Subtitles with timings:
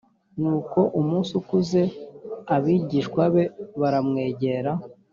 [0.39, 1.81] nuko umunsi ukuze
[2.55, 3.43] abigishwa be
[3.79, 4.71] baramwegera